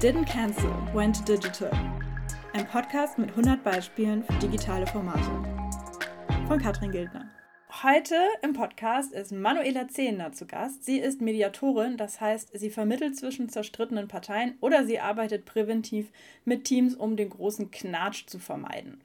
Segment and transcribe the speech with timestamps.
[0.00, 1.70] Didn't Cancel, Went Digital.
[2.52, 5.22] Ein Podcast mit 100 Beispielen für digitale Formate.
[6.46, 7.30] Von Katrin Gildner.
[7.82, 10.84] Heute im Podcast ist Manuela Zehner zu Gast.
[10.84, 16.12] Sie ist Mediatorin, das heißt, sie vermittelt zwischen zerstrittenen Parteien oder sie arbeitet präventiv
[16.44, 19.02] mit Teams, um den großen Knatsch zu vermeiden.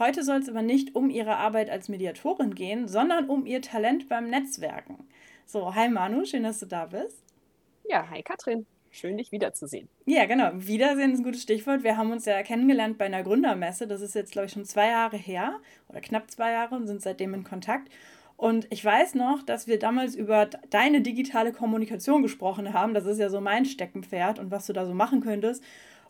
[0.00, 4.08] Heute soll es aber nicht um ihre Arbeit als Mediatorin gehen, sondern um ihr Talent
[4.08, 5.06] beim Netzwerken.
[5.46, 7.22] So, hi Manu, schön, dass du da bist.
[7.88, 8.66] Ja, hi Katrin.
[8.94, 9.88] Schön, dich wiederzusehen.
[10.04, 10.50] Ja, genau.
[10.54, 11.82] Wiedersehen ist ein gutes Stichwort.
[11.82, 13.86] Wir haben uns ja kennengelernt bei einer Gründermesse.
[13.88, 17.00] Das ist jetzt, glaube ich, schon zwei Jahre her oder knapp zwei Jahre und sind
[17.00, 17.90] seitdem in Kontakt.
[18.36, 22.92] Und ich weiß noch, dass wir damals über deine digitale Kommunikation gesprochen haben.
[22.92, 25.64] Das ist ja so mein Steckenpferd und was du da so machen könntest.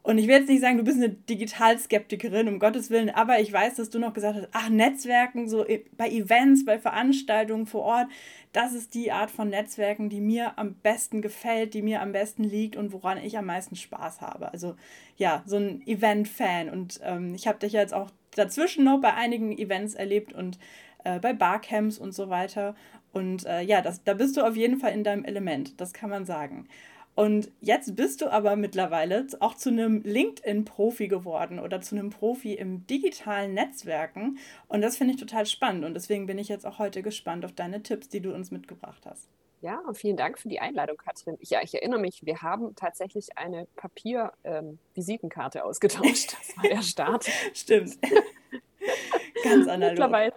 [0.05, 3.53] Und ich will jetzt nicht sagen, du bist eine Digitalskeptikerin, um Gottes Willen, aber ich
[3.53, 5.65] weiß, dass du noch gesagt hast, ach, Netzwerken, so
[5.97, 8.09] bei Events, bei Veranstaltungen vor Ort,
[8.53, 12.43] das ist die Art von Netzwerken, die mir am besten gefällt, die mir am besten
[12.43, 14.53] liegt und woran ich am meisten Spaß habe.
[14.53, 14.75] Also
[15.17, 16.69] ja, so ein Event-Fan.
[16.69, 20.59] Und ähm, ich habe dich jetzt auch dazwischen noch bei einigen Events erlebt und
[21.05, 22.75] äh, bei Barcamps und so weiter.
[23.13, 26.11] Und äh, ja, das, da bist du auf jeden Fall in deinem Element, das kann
[26.11, 26.67] man sagen.
[27.15, 32.55] Und jetzt bist du aber mittlerweile auch zu einem LinkedIn-Profi geworden oder zu einem Profi
[32.55, 34.39] im digitalen Netzwerken.
[34.69, 35.85] Und das finde ich total spannend.
[35.85, 39.03] Und deswegen bin ich jetzt auch heute gespannt auf deine Tipps, die du uns mitgebracht
[39.05, 39.29] hast.
[39.61, 41.37] Ja, und vielen Dank für die Einladung, Katrin.
[41.39, 46.37] Ich, ja, ich erinnere mich, wir haben tatsächlich eine Papier-Visitenkarte ähm, ausgetauscht.
[46.47, 47.27] Das war der Start.
[47.55, 47.99] Stimmt.
[49.45, 49.91] Ganz analog.
[49.91, 50.33] Mittlerweile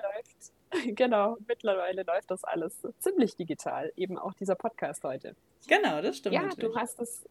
[0.95, 3.91] genau, mittlerweile läuft das alles ziemlich digital.
[3.95, 5.35] Eben auch dieser Podcast heute.
[5.67, 6.35] Genau, das stimmt.
[6.35, 6.73] Ja, natürlich.
[6.73, 7.25] du hast es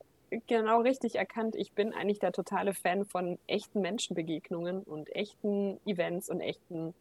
[0.46, 1.56] genau richtig erkannt.
[1.56, 6.94] Ich bin eigentlich der totale Fan von echten Menschenbegegnungen und echten Events und echten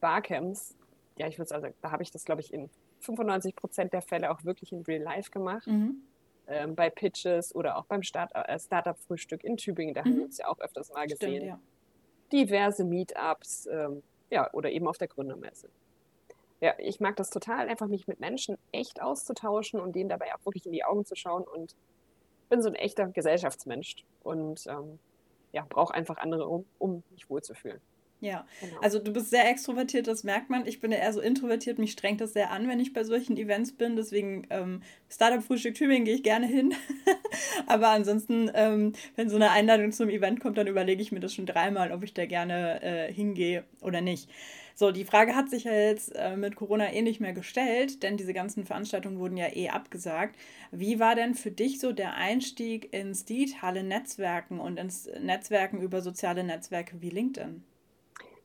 [0.00, 0.76] Barcamps.
[1.16, 2.70] Ja, ich würde sagen, da habe ich das, glaube ich, in
[3.00, 5.66] 95 Prozent der Fälle auch wirklich in Real Life gemacht.
[5.66, 6.02] Mhm.
[6.46, 10.04] Ähm, bei Pitches oder auch beim Start äh, Startup-Frühstück in Tübingen, da mhm.
[10.04, 11.36] haben wir uns ja auch öfters mal gesehen.
[11.36, 11.60] Stimmt, ja.
[12.32, 15.68] Diverse Meetups, ähm, ja, oder eben auf der Gründermesse.
[16.60, 20.44] Ja, ich mag das total, einfach mich mit Menschen echt auszutauschen und denen dabei auch
[20.44, 21.76] wirklich in die Augen zu schauen und
[22.48, 24.98] bin so ein echter Gesellschaftsmensch und ähm,
[25.52, 27.80] ja, brauche einfach andere, um, um mich wohlzufühlen.
[28.20, 28.80] Ja, genau.
[28.80, 30.66] also du bist sehr extrovertiert, das merkt man.
[30.66, 33.36] Ich bin ja eher so introvertiert, mich strengt das sehr an, wenn ich bei solchen
[33.36, 33.94] Events bin.
[33.94, 36.74] Deswegen ähm, Startup-Frühstück Tübingen gehe ich gerne hin.
[37.66, 41.32] Aber ansonsten, ähm, wenn so eine Einladung zum Event kommt, dann überlege ich mir das
[41.32, 44.28] schon dreimal, ob ich da gerne äh, hingehe oder nicht.
[44.74, 48.16] So, die Frage hat sich ja jetzt äh, mit Corona eh nicht mehr gestellt, denn
[48.16, 50.36] diese ganzen Veranstaltungen wurden ja eh abgesagt.
[50.70, 56.00] Wie war denn für dich so der Einstieg ins digitale Netzwerken und ins Netzwerken über
[56.00, 57.64] soziale Netzwerke wie LinkedIn?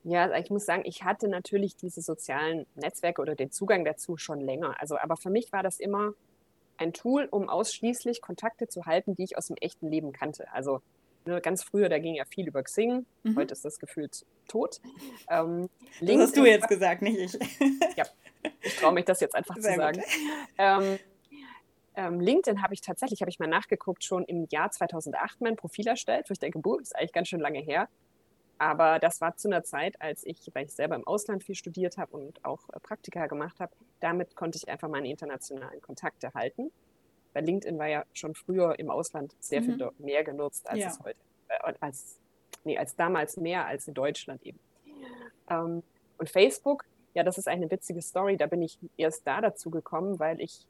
[0.04, 4.18] Ja, also ich muss sagen, ich hatte natürlich diese sozialen Netzwerke oder den Zugang dazu
[4.18, 4.76] schon länger.
[4.80, 6.14] Also, aber für mich war das immer
[6.78, 10.52] ein Tool, um ausschließlich Kontakte zu halten, die ich aus dem echten Leben kannte.
[10.52, 10.82] Also
[11.26, 13.06] ne, ganz früher, da ging ja viel über Xing.
[13.24, 13.36] Mhm.
[13.38, 14.82] Heute ist das gefühlt tot.
[15.30, 15.70] Ähm,
[16.02, 17.34] das hast du jetzt gesagt, nicht ich.
[17.96, 18.06] ja,
[18.62, 20.04] ich traue mich das jetzt einfach Sehr zu sagen.
[20.58, 21.00] Ähm,
[21.96, 25.88] ähm, LinkedIn habe ich tatsächlich, habe ich mal nachgeguckt, schon im Jahr 2008 mein Profil
[25.88, 27.88] erstellt, wo ich denke, boah, ist eigentlich ganz schön lange her.
[28.64, 31.98] Aber das war zu einer Zeit, als ich, weil ich selber im Ausland viel studiert
[31.98, 36.72] habe und auch äh, Praktika gemacht habe, damit konnte ich einfach meine internationalen Kontakte halten.
[37.34, 39.66] Weil LinkedIn war ja schon früher im Ausland sehr mhm.
[39.66, 40.88] viel mehr genutzt, als ja.
[40.88, 41.20] es heute,
[41.50, 42.22] äh, als,
[42.64, 44.60] nee, als damals mehr als in Deutschland eben.
[45.50, 45.84] Ähm,
[46.18, 46.86] und Facebook,
[47.16, 48.38] ja, das ist eine witzige Story.
[48.38, 50.66] Da bin ich erst da dazu gekommen, weil ich,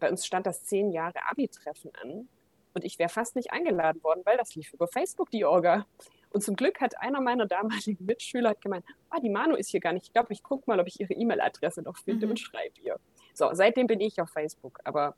[0.00, 2.26] bei uns stand das zehn Jahre Abi-Treffen an
[2.72, 5.84] und ich wäre fast nicht eingeladen worden, weil das lief über Facebook, die Orga.
[6.32, 9.80] Und zum Glück hat einer meiner damaligen Mitschüler hat gemeint, ah, die Manu ist hier
[9.80, 10.06] gar nicht.
[10.06, 12.32] Ich glaube, ich gucke mal, ob ich ihre E-Mail-Adresse noch finde mhm.
[12.32, 12.98] und schreibe ihr.
[13.34, 15.14] So, seitdem bin ich auf Facebook, aber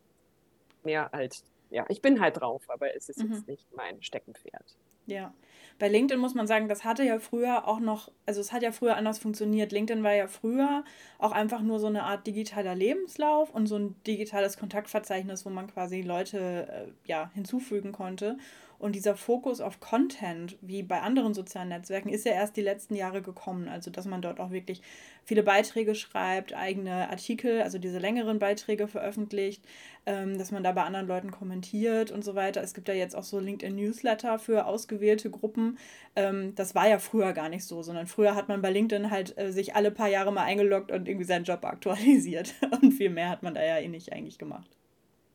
[0.85, 3.33] mehr halt, ja, ich bin halt drauf, aber es ist mhm.
[3.33, 4.77] jetzt nicht mein Steckenpferd.
[5.07, 5.35] Ja,
[5.79, 8.73] bei LinkedIn muss man sagen, das hatte ja früher auch noch, also es hat ja
[8.73, 9.71] früher anders funktioniert.
[9.71, 10.85] LinkedIn war ja früher
[11.19, 15.67] auch einfach nur so eine Art digitaler Lebenslauf und so ein digitales Kontaktverzeichnis, wo man
[15.67, 18.39] quasi Leute äh, ja, hinzufügen konnte.
[18.85, 22.95] Und dieser Fokus auf Content, wie bei anderen sozialen Netzwerken, ist ja erst die letzten
[22.95, 23.67] Jahre gekommen.
[23.67, 24.83] Also, dass man dort auch wirklich
[25.25, 29.65] viele Beiträge schreibt, eigene Artikel, also diese längeren Beiträge veröffentlicht,
[30.05, 32.61] ähm, dass man da bei anderen Leuten kommentiert und so weiter.
[32.61, 35.79] Es gibt ja jetzt auch so LinkedIn-Newsletter für ausgewählte Gruppen.
[36.15, 39.39] Ähm, das war ja früher gar nicht so, sondern früher hat man bei LinkedIn halt
[39.39, 42.53] äh, sich alle paar Jahre mal eingeloggt und irgendwie seinen Job aktualisiert.
[42.83, 44.77] Und viel mehr hat man da ja eh nicht eigentlich gemacht.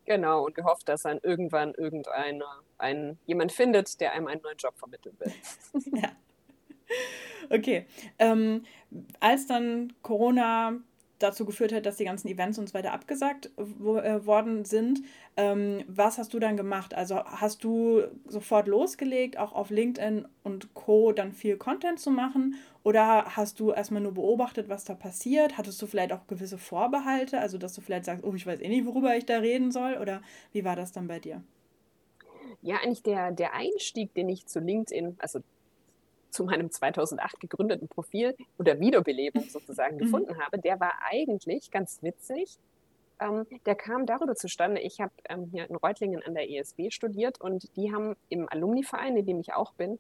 [0.09, 4.75] Genau, und gehofft, dass dann irgendwann irgendeiner einen, jemand findet, der einem einen neuen Job
[4.75, 5.31] vermitteln will.
[6.01, 6.09] ja.
[7.51, 7.85] Okay.
[8.17, 8.65] Ähm,
[9.19, 10.79] als dann Corona
[11.19, 15.01] dazu geführt hat, dass die ganzen Events und so weiter abgesagt wo, äh, worden sind.
[15.38, 16.94] Ähm, was hast du dann gemacht?
[16.94, 21.12] Also hast du sofort losgelegt, auch auf LinkedIn und Co.
[21.12, 22.56] dann viel Content zu machen?
[22.83, 25.57] Oder hast du erstmal nur beobachtet, was da passiert?
[25.57, 27.39] Hattest du vielleicht auch gewisse Vorbehalte?
[27.39, 29.98] Also dass du vielleicht sagst, oh, ich weiß eh nicht, worüber ich da reden soll?
[30.01, 30.21] Oder
[30.54, 31.44] wie war das dann bei dir?
[32.62, 35.39] Ja, eigentlich der, der Einstieg, den ich zu LinkedIn, also
[36.29, 39.99] zu meinem 2008 gegründeten Profil oder Wiederbelebung sozusagen mhm.
[39.99, 42.57] gefunden habe, der war eigentlich ganz witzig.
[43.19, 47.41] Ähm, der kam darüber zustande, ich habe ähm, hier in Reutlingen an der ESB studiert
[47.41, 49.99] und die haben im Alumni-Verein, in dem ich auch bin,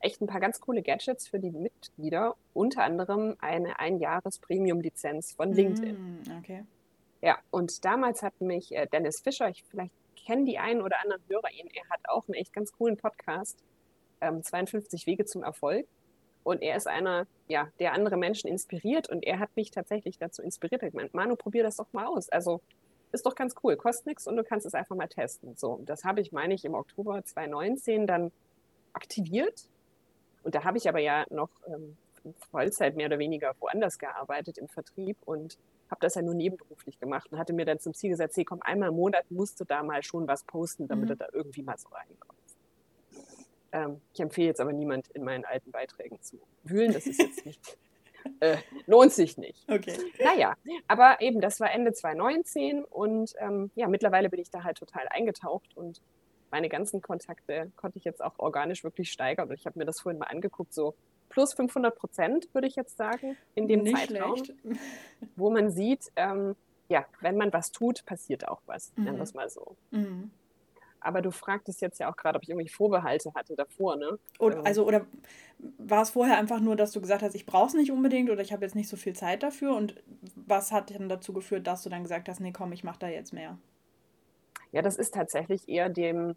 [0.00, 5.94] echt ein paar ganz coole Gadgets für die Mitglieder, unter anderem eine Einjahres-Premium-Lizenz von LinkedIn.
[5.94, 6.64] Mm, okay.
[7.22, 9.94] Ja, und damals hat mich äh, Dennis Fischer, ich vielleicht
[10.26, 13.58] kennen die einen oder anderen Hörer ihn, er hat auch einen echt ganz coolen Podcast,
[14.22, 15.86] ähm, 52 Wege zum Erfolg.
[16.44, 20.42] Und er ist einer, ja, der andere Menschen inspiriert und er hat mich tatsächlich dazu
[20.42, 20.82] inspiriert.
[20.82, 22.28] Er hat gemeint, Manu, probier das doch mal aus.
[22.30, 22.60] Also
[23.12, 25.54] ist doch ganz cool, kostet nichts und du kannst es einfach mal testen.
[25.56, 28.32] So, das habe ich, meine ich, im Oktober 2019 dann
[28.92, 29.68] aktiviert.
[30.42, 31.96] Und da habe ich aber ja noch ähm,
[32.50, 35.58] Vollzeit mehr oder weniger woanders gearbeitet im Vertrieb und
[35.90, 38.62] habe das ja nur nebenberuflich gemacht und hatte mir dann zum Ziel gesetzt, hey, komm,
[38.62, 41.08] einmal im Monat musst du da mal schon was posten, damit mhm.
[41.08, 42.41] du da irgendwie mal so reinkommst.
[43.72, 46.92] Ähm, ich empfehle jetzt aber niemand in meinen alten Beiträgen zu wühlen.
[46.92, 47.78] Das ist jetzt nicht,
[48.40, 49.68] äh, lohnt sich nicht.
[49.70, 49.96] Okay.
[50.22, 50.54] Naja,
[50.88, 55.08] aber eben, das war Ende 2019 und ähm, ja, mittlerweile bin ich da halt total
[55.08, 56.00] eingetaucht und
[56.50, 59.48] meine ganzen Kontakte konnte ich jetzt auch organisch wirklich steigern.
[59.48, 60.94] Und ich habe mir das vorhin mal angeguckt, so
[61.30, 64.54] plus 500 Prozent, würde ich jetzt sagen, in dem Nicht Zeitraum, schlecht.
[65.34, 66.54] wo man sieht, ähm,
[66.90, 68.92] ja, wenn man was tut, passiert auch was.
[68.96, 69.04] Mhm.
[69.04, 69.76] Nennen wir es mal so.
[69.92, 70.30] Mhm.
[71.02, 74.18] Aber du fragtest jetzt ja auch gerade, ob ich irgendwie Vorbehalte hatte davor, ne?
[74.38, 74.66] Oder, ähm.
[74.66, 75.06] also, oder
[75.78, 78.42] war es vorher einfach nur, dass du gesagt hast, ich brauche es nicht unbedingt oder
[78.42, 79.74] ich habe jetzt nicht so viel Zeit dafür?
[79.76, 79.94] Und
[80.34, 83.08] was hat denn dazu geführt, dass du dann gesagt hast, nee, komm, ich mache da
[83.08, 83.58] jetzt mehr?
[84.72, 86.34] Ja, das ist tatsächlich eher dem,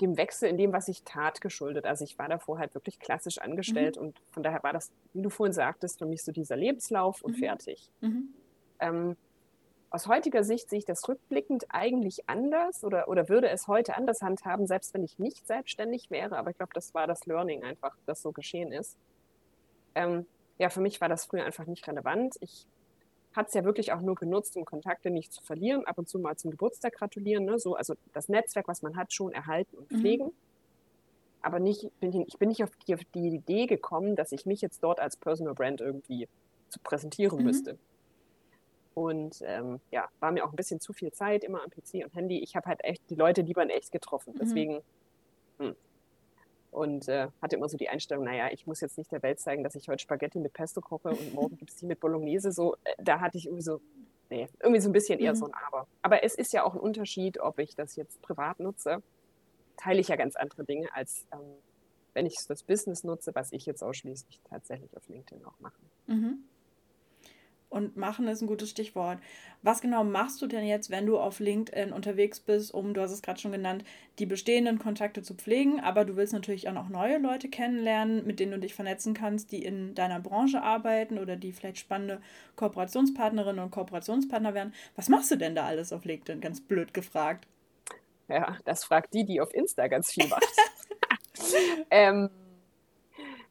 [0.00, 1.84] dem Wechsel in dem, was ich tat, geschuldet.
[1.84, 4.06] Also ich war davor halt wirklich klassisch angestellt mhm.
[4.06, 7.36] und von daher war das, wie du vorhin sagtest, für mich so dieser Lebenslauf und
[7.36, 7.40] mhm.
[7.40, 7.90] fertig.
[8.00, 8.28] Mhm.
[8.80, 9.16] Ähm,
[9.94, 14.22] aus heutiger Sicht sehe ich das rückblickend eigentlich anders oder, oder würde es heute anders
[14.22, 16.36] handhaben, selbst wenn ich nicht selbstständig wäre.
[16.36, 18.98] Aber ich glaube, das war das Learning einfach, das so geschehen ist.
[19.94, 20.26] Ähm,
[20.58, 22.34] ja, für mich war das früher einfach nicht relevant.
[22.40, 22.66] Ich
[23.36, 26.18] hatte es ja wirklich auch nur genutzt, um Kontakte nicht zu verlieren, ab und zu
[26.18, 27.44] mal zum Geburtstag gratulieren.
[27.44, 27.60] Ne?
[27.60, 30.00] So, also das Netzwerk, was man hat, schon erhalten und mhm.
[30.00, 30.26] pflegen.
[30.26, 30.32] Mhm.
[31.40, 34.60] Aber nicht, bin, ich bin nicht auf die, auf die, Idee gekommen, dass ich mich
[34.60, 36.26] jetzt dort als Personal Brand irgendwie
[36.68, 37.44] zu präsentieren mhm.
[37.44, 37.78] müsste.
[38.94, 42.14] Und ähm, ja, war mir auch ein bisschen zu viel Zeit immer am PC und
[42.14, 42.38] Handy.
[42.38, 44.34] Ich habe halt echt die Leute lieber in echt getroffen.
[44.34, 44.38] Mhm.
[44.38, 44.82] Deswegen.
[45.58, 45.74] Hm.
[46.70, 49.62] Und äh, hatte immer so die Einstellung, naja, ich muss jetzt nicht der Welt zeigen,
[49.62, 52.50] dass ich heute Spaghetti mit Pesto koche und morgen gibt es die mit Bolognese.
[52.50, 53.80] So, äh, da hatte ich irgendwie so,
[54.28, 55.36] nee, irgendwie so ein bisschen eher mhm.
[55.36, 55.86] so ein Aber.
[56.02, 59.02] Aber es ist ja auch ein Unterschied, ob ich das jetzt privat nutze.
[59.76, 61.38] Teile ich ja ganz andere Dinge, als ähm,
[62.12, 65.78] wenn ich das Business nutze, was ich jetzt ausschließlich tatsächlich auf LinkedIn auch mache.
[66.08, 66.44] Mhm.
[67.74, 69.18] Und machen ist ein gutes Stichwort.
[69.62, 73.10] Was genau machst du denn jetzt, wenn du auf LinkedIn unterwegs bist, um, du hast
[73.10, 73.84] es gerade schon genannt,
[74.20, 78.38] die bestehenden Kontakte zu pflegen, aber du willst natürlich auch noch neue Leute kennenlernen, mit
[78.38, 82.20] denen du dich vernetzen kannst, die in deiner Branche arbeiten oder die vielleicht spannende
[82.54, 84.72] Kooperationspartnerinnen und Kooperationspartner werden.
[84.94, 86.40] Was machst du denn da alles auf LinkedIn?
[86.40, 87.48] Ganz blöd gefragt.
[88.28, 90.46] Ja, das fragt die, die auf Insta ganz viel macht.
[91.90, 92.30] ähm,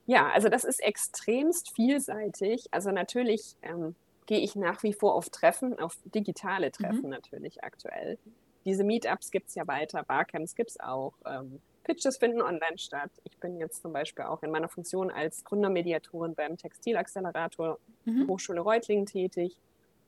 [0.05, 2.67] ja, also das ist extremst vielseitig.
[2.71, 3.95] Also natürlich ähm,
[4.25, 7.09] gehe ich nach wie vor auf Treffen, auf digitale Treffen mhm.
[7.09, 8.17] natürlich aktuell.
[8.65, 11.13] Diese Meetups gibt es ja weiter, Barcamps gibt es auch.
[11.25, 13.11] Ähm, Pitches finden online statt.
[13.25, 18.27] Ich bin jetzt zum Beispiel auch in meiner Funktion als Gründermediatorin beim Textilaccelerator mhm.
[18.27, 19.57] Hochschule Reutlingen tätig.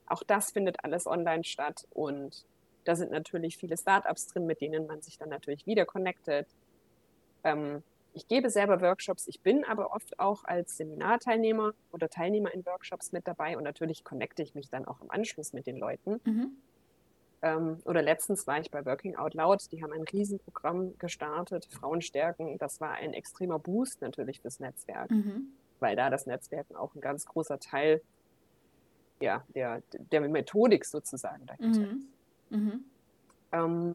[0.06, 2.46] Auch das findet alles online statt und
[2.84, 6.46] da sind natürlich viele Startups drin, mit denen man sich dann natürlich wieder connectet.
[7.44, 7.82] Ähm,
[8.16, 13.12] ich gebe selber Workshops, ich bin aber oft auch als Seminarteilnehmer oder Teilnehmer in Workshops
[13.12, 16.18] mit dabei und natürlich connecte ich mich dann auch im Anschluss mit den Leuten.
[16.24, 16.56] Mhm.
[17.42, 22.00] Ähm, oder letztens war ich bei Working Out Loud, die haben ein Riesenprogramm gestartet, Frauen
[22.00, 22.56] stärken.
[22.56, 25.48] Das war ein extremer Boost natürlich fürs Netzwerk, mhm.
[25.78, 28.00] weil da das Netzwerken auch ein ganz großer Teil
[29.20, 31.98] ja, der, der Methodik sozusagen dahinter mhm.
[31.98, 32.08] ist.
[32.50, 32.84] Mhm.
[33.52, 33.94] Ähm,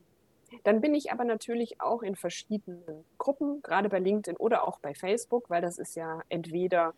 [0.63, 4.93] dann bin ich aber natürlich auch in verschiedenen Gruppen, gerade bei LinkedIn oder auch bei
[4.93, 6.93] Facebook, weil das ist ja entweder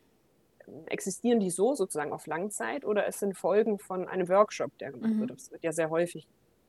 [0.67, 4.91] ähm, existieren die so sozusagen auf Langzeit oder es sind Folgen von einem Workshop, der
[4.91, 5.19] gemacht mhm.
[5.22, 5.31] wird.
[5.31, 6.27] Das wird ja sehr häufig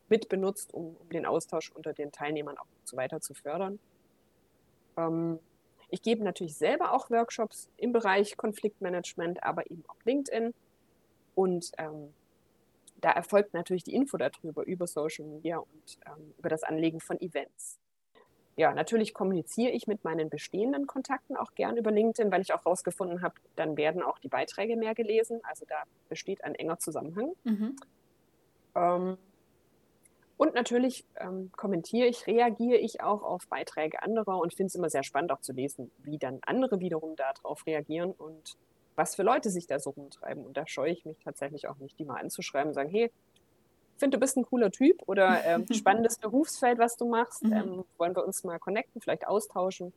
[0.08, 3.78] mit benutzt, um, um, den Austausch unter den Teilnehmern auch so weiter zu fördern.
[4.96, 5.38] Ähm,
[5.88, 10.52] ich gebe natürlich selber auch Workshops im Bereich Konfliktmanagement, aber eben auf LinkedIn.
[11.34, 12.12] Und ähm,
[13.04, 17.20] da erfolgt natürlich die Info darüber, über Social Media und ähm, über das Anlegen von
[17.20, 17.78] Events.
[18.56, 22.64] Ja, natürlich kommuniziere ich mit meinen bestehenden Kontakten auch gern über LinkedIn, weil ich auch
[22.64, 25.40] herausgefunden habe, dann werden auch die Beiträge mehr gelesen.
[25.42, 27.32] Also da besteht ein enger Zusammenhang.
[27.44, 27.76] Mhm.
[28.74, 29.18] Ähm,
[30.38, 34.88] und natürlich ähm, kommentiere ich, reagiere ich auch auf Beiträge anderer und finde es immer
[34.88, 38.56] sehr spannend auch zu lesen, wie dann andere wiederum darauf reagieren und
[38.96, 40.44] was für Leute sich da so rumtreiben.
[40.44, 43.10] Und da scheue ich mich tatsächlich auch nicht, die mal anzuschreiben und sagen, hey,
[43.96, 47.42] finde, du bist ein cooler Typ oder ähm, spannendes Berufsfeld, was du machst.
[47.42, 47.52] Mhm.
[47.52, 49.92] Ähm, wollen wir uns mal connecten, vielleicht austauschen.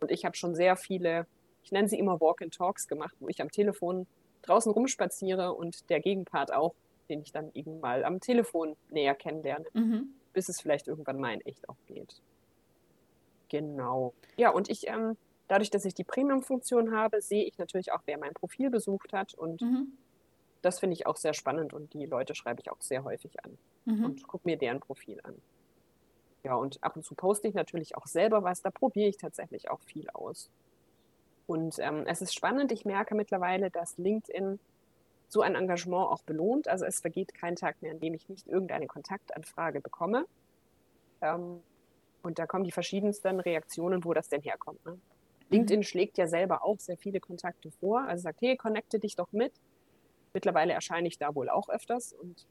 [0.00, 1.26] Und ich habe schon sehr viele,
[1.62, 4.06] ich nenne sie immer Walk-in-Talks gemacht, wo ich am Telefon
[4.42, 6.74] draußen rumspaziere und der Gegenpart auch
[7.10, 10.14] den ich dann eben mal am Telefon näher kennenlerne, mhm.
[10.32, 12.22] bis es vielleicht irgendwann mal in echt auch geht.
[13.50, 14.14] Genau.
[14.36, 15.16] Ja, und ich, ähm,
[15.50, 19.34] dadurch, dass ich die Premium-Funktion habe, sehe ich natürlich auch, wer mein Profil besucht hat
[19.34, 19.92] und mhm.
[20.62, 23.58] das finde ich auch sehr spannend und die Leute schreibe ich auch sehr häufig an
[23.84, 24.04] mhm.
[24.04, 25.34] und gucke mir deren Profil an.
[26.44, 29.70] Ja, und ab und zu poste ich natürlich auch selber was, da probiere ich tatsächlich
[29.70, 30.50] auch viel aus.
[31.46, 34.60] Und ähm, es ist spannend, ich merke mittlerweile, dass LinkedIn
[35.28, 36.68] so ein Engagement auch belohnt.
[36.68, 40.26] Also es vergeht kein Tag mehr, an dem ich nicht irgendeine Kontaktanfrage bekomme.
[41.20, 41.60] Ähm,
[42.22, 44.84] und da kommen die verschiedensten Reaktionen, wo das denn herkommt.
[44.86, 44.98] Ne?
[45.50, 45.56] Mhm.
[45.56, 48.02] LinkedIn schlägt ja selber auch sehr viele Kontakte vor.
[48.02, 49.52] Also sagt, hey, connecte dich doch mit.
[50.32, 52.46] Mittlerweile erscheine ich da wohl auch öfters und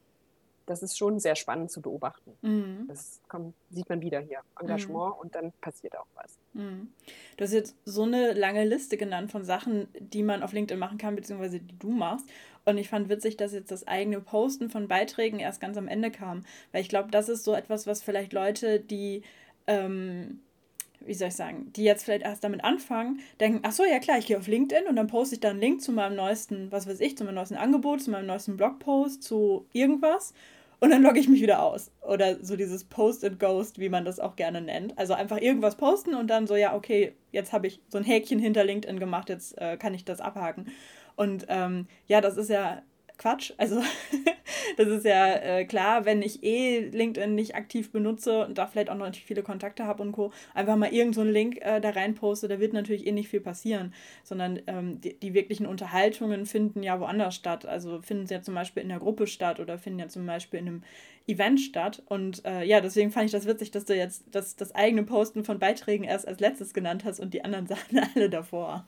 [0.70, 2.36] das ist schon sehr spannend zu beobachten.
[2.42, 2.84] Mhm.
[2.86, 4.38] Das kommt, sieht man wieder hier.
[4.60, 5.20] Engagement mhm.
[5.20, 6.38] und dann passiert auch was.
[6.52, 6.92] Mhm.
[7.36, 10.96] Du hast jetzt so eine lange Liste genannt von Sachen, die man auf LinkedIn machen
[10.96, 12.26] kann, beziehungsweise die du machst.
[12.64, 16.12] Und ich fand witzig, dass jetzt das eigene Posten von Beiträgen erst ganz am Ende
[16.12, 16.44] kam.
[16.70, 19.22] Weil ich glaube, das ist so etwas, was vielleicht Leute, die,
[19.66, 20.40] ähm,
[21.00, 24.18] wie soll ich sagen, die jetzt vielleicht erst damit anfangen, denken, ach so, ja klar,
[24.18, 26.86] ich gehe auf LinkedIn und dann poste ich da einen Link zu meinem neuesten, was
[26.86, 30.34] weiß ich, zu meinem neuesten Angebot, zu meinem neuesten Blogpost, zu irgendwas
[30.80, 31.92] und dann logge ich mich wieder aus.
[32.00, 34.98] Oder so dieses Post and Ghost, wie man das auch gerne nennt.
[34.98, 38.38] Also einfach irgendwas posten und dann so, ja, okay, jetzt habe ich so ein Häkchen
[38.38, 40.66] hinter LinkedIn gemacht, jetzt äh, kann ich das abhaken.
[41.16, 42.82] Und ähm, ja, das ist ja
[43.18, 43.52] Quatsch.
[43.58, 43.82] Also
[44.80, 48.88] das ist ja äh, klar, wenn ich eh LinkedIn nicht aktiv benutze und da vielleicht
[48.88, 51.90] auch noch nicht viele Kontakte habe und Co., einfach mal irgendeinen so Link äh, da
[51.90, 53.92] rein poste, da wird natürlich eh nicht viel passieren,
[54.24, 57.66] sondern ähm, die, die, wirklichen Unterhaltungen finden ja woanders statt.
[57.66, 60.60] Also finden sie ja zum Beispiel in der Gruppe statt oder finden ja zum Beispiel
[60.60, 60.82] in einem
[61.26, 62.02] Event statt.
[62.06, 65.44] Und äh, ja, deswegen fand ich das witzig, dass du jetzt das, das eigene Posten
[65.44, 68.86] von Beiträgen erst als letztes genannt hast und die anderen Sachen alle davor.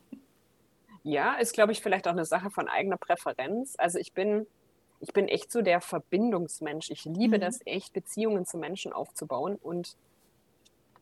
[1.05, 3.75] Ja, ist, glaube ich, vielleicht auch eine Sache von eigener Präferenz.
[3.77, 4.47] Also ich bin,
[5.03, 6.91] ich bin echt so der Verbindungsmensch.
[6.91, 7.41] Ich liebe mhm.
[7.41, 9.57] das echt, Beziehungen zu Menschen aufzubauen.
[9.57, 9.97] Und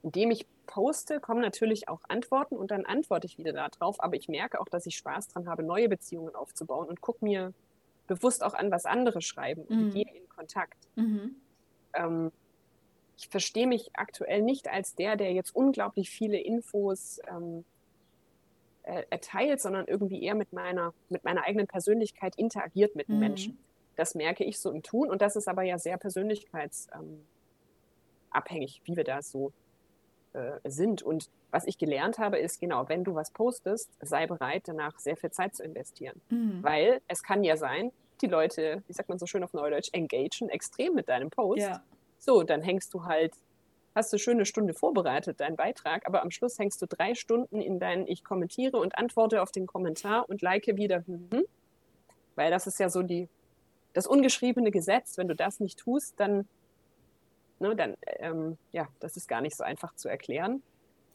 [0.03, 4.03] indem ich poste, kommen natürlich auch Antworten und dann antworte ich wieder darauf.
[4.03, 7.53] Aber ich merke auch, dass ich Spaß dran habe, neue Beziehungen aufzubauen und gucke mir
[8.07, 9.91] bewusst auch an, was andere schreiben und mhm.
[9.91, 10.79] gehe in Kontakt.
[10.97, 11.37] Mhm.
[11.93, 12.33] Ähm,
[13.19, 17.67] ich verstehe mich aktuell nicht als der, der jetzt unglaublich viele Infos ähm,
[18.85, 23.19] äh, erteilt, sondern irgendwie eher mit meiner, mit meiner eigenen Persönlichkeit interagiert mit mhm.
[23.19, 23.59] Menschen.
[24.01, 27.21] Das merke ich so im Tun und das ist aber ja sehr persönlichkeitsabhängig,
[28.33, 29.53] ähm, wie wir da so
[30.33, 31.03] äh, sind.
[31.03, 35.19] Und was ich gelernt habe, ist genau, wenn du was postest, sei bereit, danach sehr
[35.19, 36.19] viel Zeit zu investieren.
[36.31, 36.63] Mhm.
[36.63, 37.93] Weil es kann ja sein,
[38.23, 41.61] die Leute, wie sagt man so schön auf Neudeutsch, engagen extrem mit deinem Post.
[41.61, 41.83] Ja.
[42.17, 43.35] So, dann hängst du halt
[43.95, 47.61] hast du schon eine Stunde vorbereitet, deinen Beitrag, aber am Schluss hängst du drei Stunden
[47.61, 51.45] in dein Ich kommentiere und antworte auf den Kommentar und like wieder, hm,
[52.37, 53.29] weil das ist ja so die,
[53.93, 55.19] das ungeschriebene Gesetz.
[55.19, 56.49] Wenn du das nicht tust, dann,
[57.59, 60.63] ne, dann, ähm, ja, das ist gar nicht so einfach zu erklären.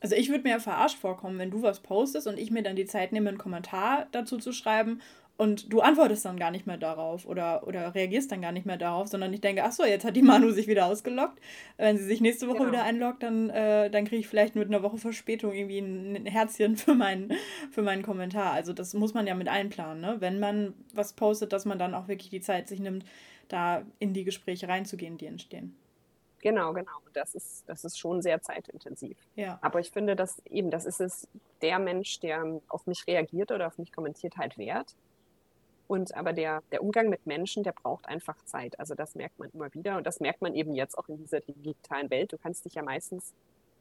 [0.01, 2.75] Also ich würde mir ja verarscht vorkommen, wenn du was postest und ich mir dann
[2.75, 5.01] die Zeit nehme, einen Kommentar dazu zu schreiben
[5.38, 8.77] und du antwortest dann gar nicht mehr darauf oder, oder reagierst dann gar nicht mehr
[8.77, 11.39] darauf, sondern ich denke, ach so, jetzt hat die Manu sich wieder ausgeloggt.
[11.77, 12.72] Wenn sie sich nächste Woche genau.
[12.72, 16.77] wieder einloggt, dann, äh, dann kriege ich vielleicht mit einer Woche Verspätung irgendwie ein Herzchen
[16.77, 17.34] für meinen,
[17.72, 18.54] für meinen Kommentar.
[18.54, 20.18] Also das muss man ja mit einplanen, ne?
[20.20, 23.06] Wenn man was postet, dass man dann auch wirklich die Zeit sich nimmt,
[23.50, 25.75] da in die Gespräche reinzugehen, die entstehen.
[26.46, 26.92] Genau, genau.
[27.13, 29.18] Das ist, das ist schon sehr zeitintensiv.
[29.36, 29.58] Ja.
[29.62, 31.27] Aber ich finde, dass eben, das ist es,
[31.62, 34.96] der Mensch, der auf mich reagiert oder auf mich kommentiert, halt wert.
[35.88, 38.80] Und aber der, der Umgang mit Menschen, der braucht einfach Zeit.
[38.80, 39.98] Also das merkt man immer wieder.
[39.98, 42.34] Und das merkt man eben jetzt auch in dieser digitalen Welt.
[42.34, 43.34] Du kannst dich ja meistens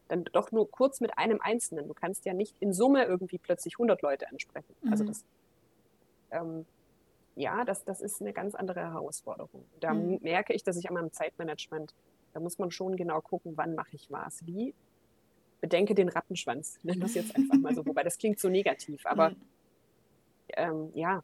[0.09, 1.89] dann doch nur kurz mit einem Einzelnen.
[1.89, 4.75] Du kannst ja nicht in Summe irgendwie plötzlich 100 Leute ansprechen.
[4.91, 5.11] Also mhm.
[5.11, 5.25] Also das,
[6.31, 6.67] ähm,
[7.37, 9.65] ja, das, das ist eine ganz andere Herausforderung.
[9.81, 10.19] Da mhm.
[10.23, 11.95] merke ich, dass ich an meinem Zeitmanagement,
[12.33, 14.75] da muss man schon genau gucken, wann mache ich was, wie.
[15.61, 17.87] Bedenke den Rattenschwanz, nenn das jetzt einfach mal so.
[17.87, 19.07] Wobei das klingt so negativ.
[19.07, 19.37] Aber mhm.
[20.49, 21.23] ähm, ja,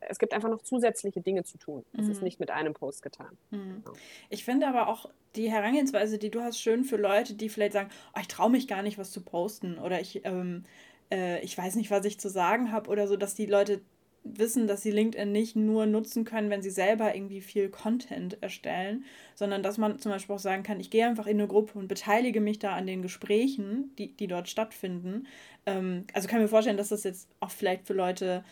[0.00, 1.84] es gibt einfach noch zusätzliche Dinge zu tun.
[1.92, 2.10] Es mhm.
[2.10, 3.36] ist nicht mit einem Post getan.
[3.50, 3.82] Mhm.
[3.84, 3.96] Genau.
[4.30, 7.90] Ich finde aber auch die Herangehensweise, die du hast, schön für Leute, die vielleicht sagen,
[8.14, 10.64] oh, ich traue mich gar nicht, was zu posten oder ich, ähm,
[11.10, 13.80] äh, ich weiß nicht, was ich zu sagen habe oder so, dass die Leute
[14.24, 19.04] wissen, dass sie LinkedIn nicht nur nutzen können, wenn sie selber irgendwie viel Content erstellen,
[19.34, 21.88] sondern dass man zum Beispiel auch sagen kann, ich gehe einfach in eine Gruppe und
[21.88, 25.26] beteilige mich da an den Gesprächen, die, die dort stattfinden.
[25.66, 28.44] Ähm, also kann ich mir vorstellen, dass das jetzt auch vielleicht für Leute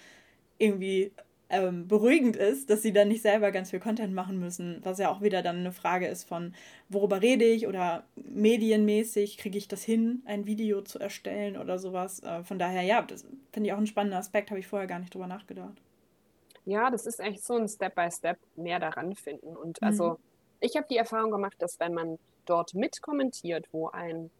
[0.58, 1.12] irgendwie
[1.52, 5.10] ähm, beruhigend ist, dass sie dann nicht selber ganz viel Content machen müssen, was ja
[5.10, 6.54] auch wieder dann eine Frage ist von,
[6.88, 12.22] worüber rede ich oder medienmäßig kriege ich das hin, ein Video zu erstellen oder sowas.
[12.22, 14.98] Äh, von daher, ja, das finde ich auch ein spannender Aspekt, habe ich vorher gar
[14.98, 15.82] nicht drüber nachgedacht.
[16.64, 19.54] Ja, das ist echt so ein Step-by-Step Step mehr daran finden.
[19.54, 19.88] Und mhm.
[19.88, 20.18] also
[20.60, 24.30] ich habe die Erfahrung gemacht, dass wenn man dort mitkommentiert, wo ein,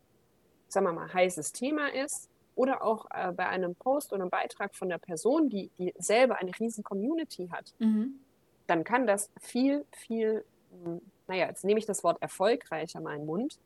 [0.69, 4.75] sagen wir mal, heißes Thema ist, oder auch äh, bei einem Post oder einem Beitrag
[4.75, 8.21] von der Person, die, die selber eine riesen Community hat, mhm.
[8.67, 10.45] dann kann das viel, viel,
[10.85, 13.59] hm, naja, jetzt nehme ich das Wort erfolgreicher in meinen Mund,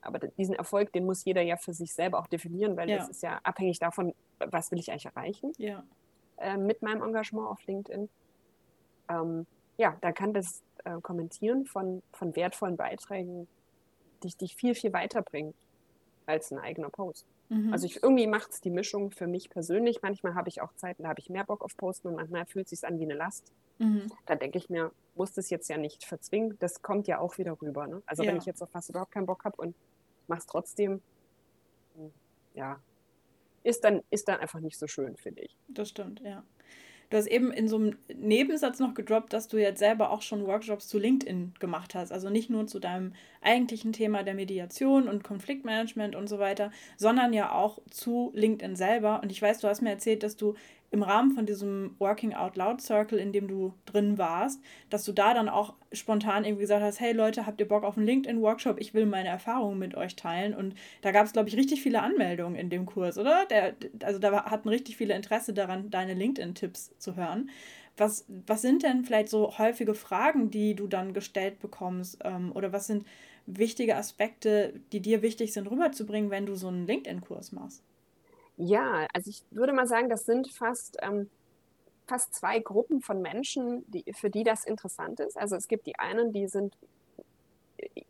[0.00, 2.98] aber diesen Erfolg, den muss jeder ja für sich selber auch definieren, weil ja.
[2.98, 5.82] das ist ja abhängig davon, was will ich eigentlich erreichen ja.
[6.36, 8.08] äh, mit meinem Engagement auf LinkedIn.
[9.08, 13.48] Ähm, ja, da kann das äh, Kommentieren von, von wertvollen Beiträgen
[14.22, 15.54] dich, dich viel, viel weiterbringen
[16.26, 17.26] als ein eigener Post.
[17.48, 17.72] Mhm.
[17.72, 20.02] Also ich, irgendwie macht es die Mischung für mich persönlich.
[20.02, 22.66] Manchmal habe ich auch Zeiten, da habe ich mehr Bock auf Posten und manchmal fühlt
[22.66, 23.52] es sich an wie eine Last.
[23.78, 24.10] Mhm.
[24.26, 26.56] Da denke ich mir, muss das jetzt ja nicht verzwingen.
[26.60, 27.86] Das kommt ja auch wieder rüber.
[27.86, 28.02] Ne?
[28.06, 28.30] Also ja.
[28.30, 29.74] wenn ich jetzt auf was überhaupt keinen Bock habe und
[30.26, 31.02] mache es trotzdem,
[32.54, 32.80] ja,
[33.62, 35.56] ist dann, ist dann einfach nicht so schön, finde ich.
[35.68, 36.44] Das stimmt, ja.
[37.10, 40.46] Du hast eben in so einem Nebensatz noch gedroppt, dass du jetzt selber auch schon
[40.46, 42.12] Workshops zu LinkedIn gemacht hast.
[42.12, 47.32] Also nicht nur zu deinem eigentlichen Thema der Mediation und Konfliktmanagement und so weiter, sondern
[47.32, 49.20] ja auch zu LinkedIn selber.
[49.22, 50.54] Und ich weiß, du hast mir erzählt, dass du
[50.94, 55.12] im Rahmen von diesem Working Out Loud Circle, in dem du drin warst, dass du
[55.12, 58.80] da dann auch spontan irgendwie gesagt hast, hey Leute, habt ihr Bock auf einen LinkedIn-Workshop?
[58.80, 60.54] Ich will meine Erfahrungen mit euch teilen.
[60.54, 63.44] Und da gab es, glaube ich, richtig viele Anmeldungen in dem Kurs, oder?
[63.46, 63.74] Der,
[64.04, 67.50] also da hatten richtig viele Interesse daran, deine LinkedIn-Tipps zu hören.
[67.96, 72.18] Was, was sind denn vielleicht so häufige Fragen, die du dann gestellt bekommst?
[72.24, 73.04] Ähm, oder was sind
[73.46, 77.82] wichtige Aspekte, die dir wichtig sind, rüberzubringen, wenn du so einen LinkedIn-Kurs machst?
[78.56, 81.28] Ja, also ich würde mal sagen, das sind fast, ähm,
[82.06, 85.36] fast zwei Gruppen von Menschen, die, für die das interessant ist.
[85.36, 86.76] Also es gibt die einen, die sind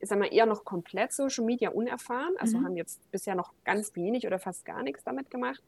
[0.02, 2.64] sag mal, eher noch komplett Social Media unerfahren, also mhm.
[2.64, 5.62] haben jetzt bisher noch ganz wenig oder fast gar nichts damit gemacht.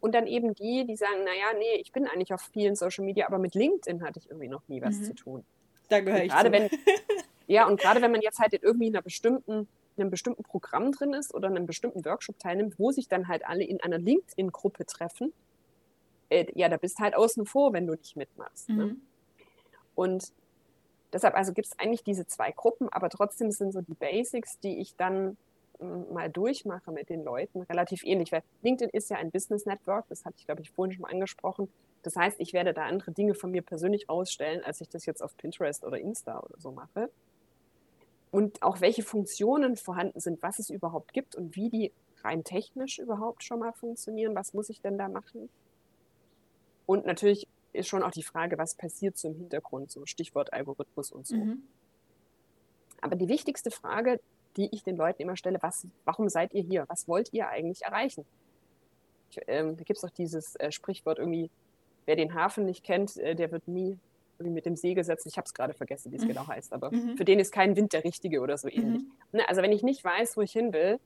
[0.00, 3.26] Und dann eben die, die sagen, naja, nee, ich bin eigentlich auf vielen Social Media,
[3.26, 5.04] aber mit LinkedIn hatte ich irgendwie noch nie was mhm.
[5.04, 5.44] zu tun.
[5.88, 6.70] Da gehöre ich gerade wenn,
[7.46, 9.66] Ja, und gerade wenn man jetzt halt in irgendwie einer bestimmten in
[9.98, 13.46] einem bestimmten Programm drin ist oder in einem bestimmten Workshop teilnimmt, wo sich dann halt
[13.46, 15.32] alle in einer LinkedIn-Gruppe treffen,
[16.30, 18.68] äh, ja, da bist du halt außen vor, wenn du nicht mitmachst.
[18.68, 18.74] Ne?
[18.74, 18.90] Mhm.
[18.90, 18.96] Ne?
[19.94, 20.32] Und
[21.12, 24.78] deshalb also gibt es eigentlich diese zwei Gruppen, aber trotzdem sind so die Basics, die
[24.78, 25.36] ich dann
[25.80, 28.32] mm, mal durchmache mit den Leuten, relativ ähnlich.
[28.32, 31.10] Weil LinkedIn ist ja ein Business Network, das hatte ich, glaube ich, vorhin schon mal
[31.10, 31.68] angesprochen.
[32.02, 35.22] Das heißt, ich werde da andere Dinge von mir persönlich rausstellen, als ich das jetzt
[35.22, 37.10] auf Pinterest oder Insta oder so mache
[38.30, 42.98] und auch welche Funktionen vorhanden sind, was es überhaupt gibt und wie die rein technisch
[42.98, 44.34] überhaupt schon mal funktionieren.
[44.34, 45.48] Was muss ich denn da machen?
[46.86, 51.12] Und natürlich ist schon auch die Frage, was passiert so im Hintergrund, so Stichwort Algorithmus
[51.12, 51.36] und so.
[51.36, 51.62] Mhm.
[53.00, 54.20] Aber die wichtigste Frage,
[54.56, 56.84] die ich den Leuten immer stelle, was, warum seid ihr hier?
[56.88, 58.26] Was wollt ihr eigentlich erreichen?
[59.30, 61.50] Ich, ähm, da gibt es auch dieses äh, Sprichwort irgendwie,
[62.06, 63.98] wer den Hafen nicht kennt, äh, der wird nie
[64.48, 65.28] mit dem Segel setzen.
[65.28, 66.28] Ich habe es gerade vergessen, wie es mhm.
[66.28, 67.16] genau heißt, aber mhm.
[67.16, 69.02] für den ist kein Wind der richtige oder so ähnlich.
[69.02, 69.12] Mhm.
[69.32, 70.98] Ne, also wenn ich nicht weiß, wo ich hin will,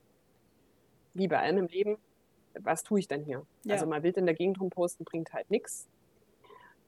[1.15, 1.99] wie bei allem im Leben,
[2.61, 3.45] was tue ich denn hier?
[3.65, 3.75] Ja.
[3.75, 5.89] Also mal wild in der Gegend rumposten bringt halt nichts.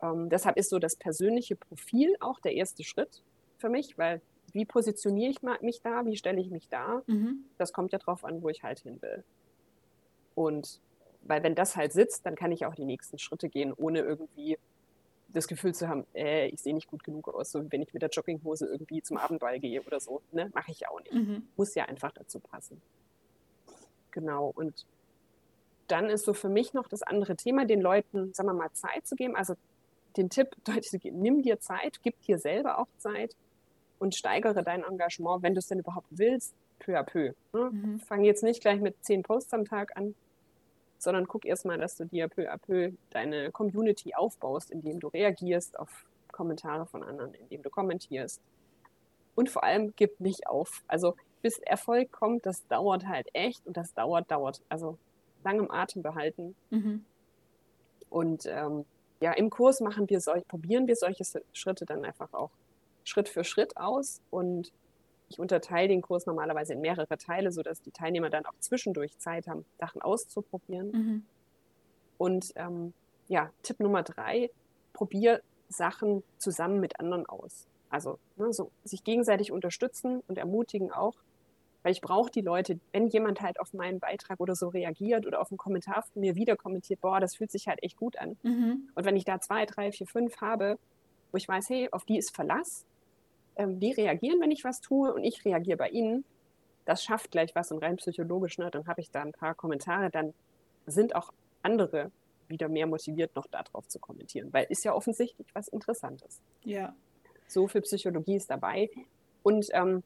[0.02, 3.22] Ähm, deshalb ist so das persönliche Profil auch der erste Schritt
[3.58, 4.20] für mich, weil
[4.52, 7.02] wie positioniere ich mich da, wie stelle ich mich da?
[7.06, 7.44] Mhm.
[7.58, 9.24] Das kommt ja drauf an, wo ich halt hin will.
[10.34, 10.80] Und
[11.22, 14.58] weil wenn das halt sitzt, dann kann ich auch die nächsten Schritte gehen, ohne irgendwie
[15.36, 17.92] das Gefühl zu haben, äh, ich sehe nicht gut genug aus, so wie wenn ich
[17.92, 20.22] mit der Jogginghose irgendwie zum Abendball gehe oder so.
[20.32, 20.50] Ne?
[20.54, 21.12] Mache ich ja auch nicht.
[21.12, 21.46] Mhm.
[21.56, 22.80] Muss ja einfach dazu passen.
[24.10, 24.52] Genau.
[24.54, 24.86] Und
[25.88, 29.06] dann ist so für mich noch das andere Thema, den Leuten, sagen wir mal, Zeit
[29.06, 29.36] zu geben.
[29.36, 29.54] Also
[30.16, 30.56] den Tipp,
[31.04, 33.36] nimm dir Zeit, gib dir selber auch Zeit
[33.98, 37.32] und steigere dein Engagement, wenn du es denn überhaupt willst, peu à peu.
[37.52, 37.70] Ne?
[37.70, 38.00] Mhm.
[38.00, 40.14] Fang jetzt nicht gleich mit zehn Posts am Tag an,
[40.98, 45.78] sondern guck erstmal, dass du dir peu à peu deine Community aufbaust, indem du reagierst
[45.78, 48.40] auf Kommentare von anderen, indem du kommentierst.
[49.34, 50.82] Und vor allem gib nicht auf.
[50.88, 54.62] Also bis Erfolg kommt, das dauert halt echt und das dauert, dauert.
[54.68, 54.98] Also
[55.44, 56.56] langem Atem behalten.
[56.70, 57.04] Mhm.
[58.10, 58.84] Und ähm,
[59.20, 62.50] ja, im Kurs machen wir solch, probieren wir solche Schritte dann einfach auch
[63.04, 64.72] Schritt für Schritt aus und
[65.28, 69.48] ich unterteile den Kurs normalerweise in mehrere Teile, sodass die Teilnehmer dann auch zwischendurch Zeit
[69.48, 70.90] haben, Sachen auszuprobieren.
[70.92, 71.26] Mhm.
[72.18, 72.92] Und ähm,
[73.28, 74.50] ja, Tipp Nummer drei,
[74.92, 77.66] probier Sachen zusammen mit anderen aus.
[77.90, 81.14] Also ne, so, sich gegenseitig unterstützen und ermutigen auch.
[81.82, 85.40] Weil ich brauche die Leute, wenn jemand halt auf meinen Beitrag oder so reagiert oder
[85.40, 88.36] auf einen Kommentar von mir wieder kommentiert, boah, das fühlt sich halt echt gut an.
[88.42, 88.88] Mhm.
[88.94, 90.78] Und wenn ich da zwei, drei, vier, fünf habe,
[91.30, 92.84] wo ich weiß, hey, auf die ist Verlass,
[93.56, 96.24] ähm, die reagieren, wenn ich was tue und ich reagiere bei ihnen,
[96.84, 100.10] das schafft gleich was und rein psychologisch, ne, dann habe ich da ein paar Kommentare,
[100.10, 100.34] dann
[100.86, 102.10] sind auch andere
[102.48, 106.40] wieder mehr motiviert, noch darauf zu kommentieren, weil ist ja offensichtlich was Interessantes.
[106.64, 106.94] Ja.
[107.48, 108.88] So viel Psychologie ist dabei.
[109.42, 110.02] Und ähm,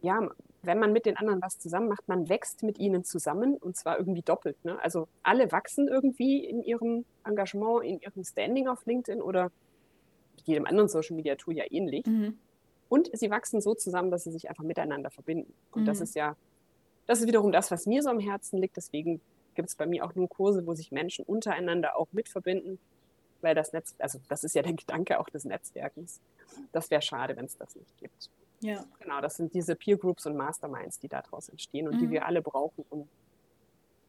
[0.00, 0.28] ja,
[0.62, 3.98] wenn man mit den anderen was zusammen macht, man wächst mit ihnen zusammen und zwar
[3.98, 4.62] irgendwie doppelt.
[4.64, 4.78] Ne?
[4.82, 9.50] Also alle wachsen irgendwie in ihrem Engagement, in ihrem Standing auf LinkedIn oder
[10.44, 12.06] jedem anderen Social Media Tool ja ähnlich.
[12.06, 12.38] Mhm.
[12.88, 15.52] Und sie wachsen so zusammen, dass sie sich einfach miteinander verbinden.
[15.72, 15.86] Und mhm.
[15.86, 16.36] das ist ja,
[17.06, 18.76] das ist wiederum das, was mir so am Herzen liegt.
[18.76, 19.20] Deswegen
[19.54, 22.78] gibt es bei mir auch nur Kurse, wo sich Menschen untereinander auch mitverbinden,
[23.40, 26.20] weil das Netz, also das ist ja der Gedanke auch des Netzwerkens.
[26.72, 28.30] Das wäre schade, wenn es das nicht gibt.
[28.60, 28.84] Ja.
[29.00, 31.98] Genau, das sind diese Peer Groups und Masterminds, die daraus entstehen und mhm.
[31.98, 33.08] die wir alle brauchen, um,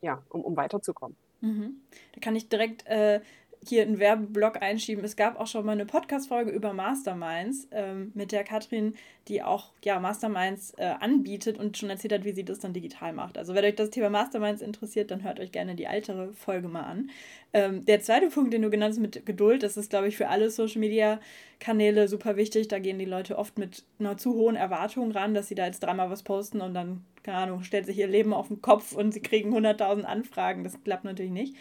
[0.01, 1.17] ja, um, um weiterzukommen.
[1.41, 1.81] Mhm.
[2.13, 3.21] Da kann ich direkt äh,
[3.69, 5.03] hier einen Werbeblock einschieben.
[5.03, 8.95] Es gab auch schon mal eine Podcast-Folge über Masterminds ähm, mit der Katrin,
[9.27, 13.13] die auch ja, Masterminds äh, anbietet und schon erzählt hat, wie sie das dann digital
[13.13, 13.37] macht.
[13.37, 16.83] Also, wenn euch das Thema Masterminds interessiert, dann hört euch gerne die ältere Folge mal
[16.83, 17.09] an.
[17.53, 20.27] Ähm, der zweite Punkt, den du genannt hast mit Geduld, das ist, glaube ich, für
[20.27, 22.67] alle Social-Media-Kanäle super wichtig.
[22.67, 25.81] Da gehen die Leute oft mit einer zu hohen Erwartung ran, dass sie da jetzt
[25.81, 29.13] dreimal was posten und dann, keine Ahnung, stellt sich ihr Leben auf den Kopf und
[29.13, 30.63] sie kriegen 100.000 Anfragen.
[30.63, 31.55] Das klappt natürlich nicht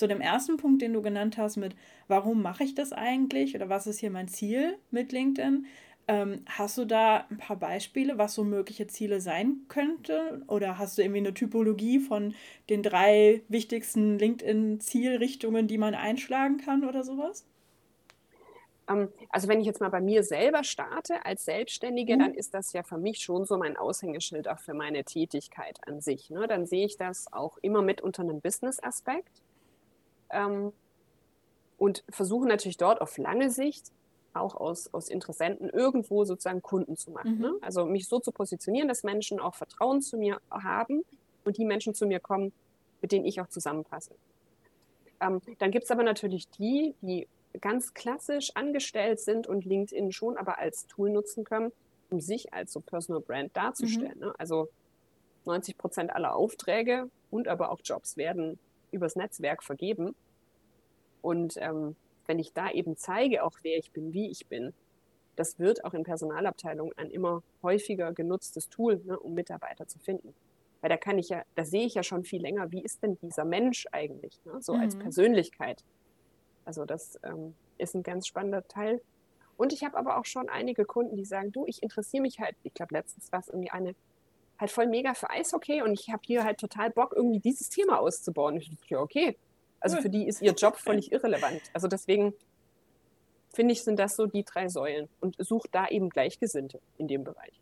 [0.00, 1.76] zu dem ersten Punkt, den du genannt hast, mit
[2.08, 5.66] warum mache ich das eigentlich oder was ist hier mein Ziel mit LinkedIn?
[6.08, 10.42] Ähm, hast du da ein paar Beispiele, was so mögliche Ziele sein könnte?
[10.48, 12.34] Oder hast du irgendwie eine Typologie von
[12.70, 17.44] den drei wichtigsten LinkedIn-Zielrichtungen, die man einschlagen kann oder sowas?
[18.88, 22.20] Ähm, also wenn ich jetzt mal bei mir selber starte als Selbstständige, mhm.
[22.20, 26.00] dann ist das ja für mich schon so mein Aushängeschild auch für meine Tätigkeit an
[26.00, 26.30] sich.
[26.30, 26.48] Ne?
[26.48, 29.42] Dann sehe ich das auch immer mit unter einem Business-Aspekt
[30.32, 30.72] ähm,
[31.78, 33.92] und versuchen natürlich dort auf lange Sicht
[34.34, 37.36] auch aus, aus Interessenten irgendwo sozusagen Kunden zu machen.
[37.36, 37.40] Mhm.
[37.40, 37.54] Ne?
[37.62, 41.02] Also mich so zu positionieren, dass Menschen auch Vertrauen zu mir haben
[41.44, 42.52] und die Menschen zu mir kommen,
[43.00, 44.14] mit denen ich auch zusammenpasse.
[45.20, 47.26] Ähm, dann gibt es aber natürlich die, die
[47.60, 51.72] ganz klassisch angestellt sind und LinkedIn schon aber als Tool nutzen können,
[52.10, 54.18] um sich als so Personal Brand darzustellen.
[54.18, 54.26] Mhm.
[54.26, 54.34] Ne?
[54.38, 54.68] Also
[55.46, 58.58] 90 Prozent aller Aufträge und aber auch Jobs werden
[58.92, 60.14] übers Netzwerk vergeben.
[61.22, 64.72] Und ähm, wenn ich da eben zeige, auch wer ich bin, wie ich bin,
[65.36, 70.34] das wird auch in Personalabteilungen ein immer häufiger genutztes Tool, ne, um Mitarbeiter zu finden.
[70.80, 73.18] Weil da kann ich ja, da sehe ich ja schon viel länger, wie ist denn
[73.22, 74.80] dieser Mensch eigentlich, ne, so mhm.
[74.80, 75.82] als Persönlichkeit.
[76.64, 79.00] Also das ähm, ist ein ganz spannender Teil.
[79.56, 82.56] Und ich habe aber auch schon einige Kunden, die sagen, du, ich interessiere mich halt,
[82.62, 83.94] ich glaube letztens war es irgendwie eine
[84.60, 87.98] halt voll mega für Eishockey und ich habe hier halt total Bock, irgendwie dieses Thema
[87.98, 88.56] auszubauen.
[88.56, 89.36] Ich dachte, ja, okay.
[89.80, 91.62] Also für die ist ihr Job völlig irrelevant.
[91.72, 92.34] Also deswegen
[93.54, 97.24] finde ich, sind das so die drei Säulen und sucht da eben Gleichgesinnte in dem
[97.24, 97.58] Bereich.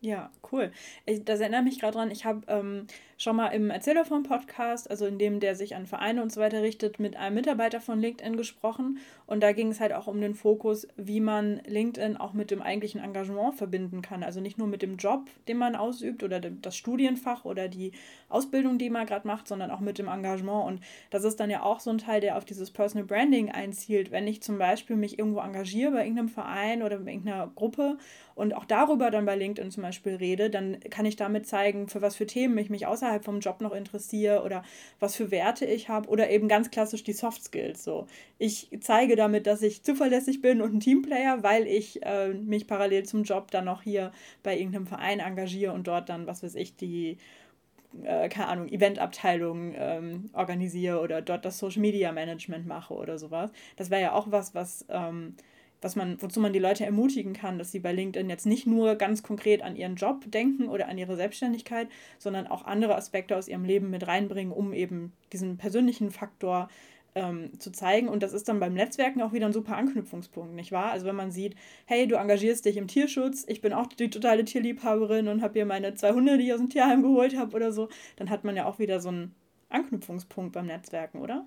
[0.00, 0.70] Ja, cool.
[1.06, 4.88] Ich, das erinnert mich gerade dran, ich habe ähm, schon mal im Erzähler vom Podcast,
[4.88, 8.00] also in dem der sich an Vereine und so weiter richtet, mit einem Mitarbeiter von
[8.00, 8.98] LinkedIn gesprochen.
[9.26, 12.62] Und da ging es halt auch um den Fokus, wie man LinkedIn auch mit dem
[12.62, 14.22] eigentlichen Engagement verbinden kann.
[14.22, 17.90] Also nicht nur mit dem Job, den man ausübt oder das Studienfach oder die
[18.28, 20.64] Ausbildung, die man gerade macht, sondern auch mit dem Engagement.
[20.64, 20.80] Und
[21.10, 24.12] das ist dann ja auch so ein Teil, der auf dieses Personal Branding einzielt.
[24.12, 27.98] Wenn ich zum Beispiel mich irgendwo engagiere bei irgendeinem Verein oder bei irgendeiner Gruppe
[28.38, 32.00] und auch darüber dann bei LinkedIn zum Beispiel rede, dann kann ich damit zeigen, für
[32.02, 34.62] was für Themen ich mich außerhalb vom Job noch interessiere oder
[35.00, 37.82] was für Werte ich habe oder eben ganz klassisch die Soft Skills.
[37.82, 38.06] So.
[38.38, 43.04] Ich zeige damit, dass ich zuverlässig bin und ein Teamplayer, weil ich äh, mich parallel
[43.04, 44.12] zum Job dann noch hier
[44.44, 47.18] bei irgendeinem Verein engagiere und dort dann, was weiß ich, die
[48.04, 53.50] äh, keine Ahnung, Eventabteilung ähm, organisiere oder dort das Social Media Management mache oder sowas.
[53.74, 55.34] Das wäre ja auch was, was ähm,
[55.80, 58.96] was man, wozu man die Leute ermutigen kann, dass sie bei LinkedIn jetzt nicht nur
[58.96, 61.88] ganz konkret an ihren Job denken oder an ihre Selbstständigkeit,
[62.18, 66.68] sondern auch andere Aspekte aus ihrem Leben mit reinbringen, um eben diesen persönlichen Faktor
[67.14, 68.08] ähm, zu zeigen.
[68.08, 70.92] Und das ist dann beim Netzwerken auch wieder ein super Anknüpfungspunkt, nicht wahr?
[70.92, 71.54] Also wenn man sieht,
[71.86, 75.66] hey, du engagierst dich im Tierschutz, ich bin auch die totale Tierliebhaberin und habe hier
[75.66, 78.56] meine zwei Hunde, die ich aus dem Tierheim geholt habe oder so, dann hat man
[78.56, 79.34] ja auch wieder so einen
[79.68, 81.46] Anknüpfungspunkt beim Netzwerken, oder?